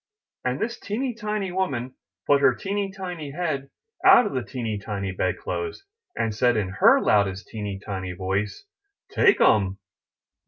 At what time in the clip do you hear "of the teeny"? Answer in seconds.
4.25-4.79